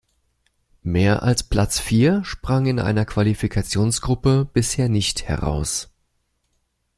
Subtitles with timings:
[0.81, 5.91] Mehr als Platz Vier sprang in einer Qualifikations-Gruppe bisher nicht heraus.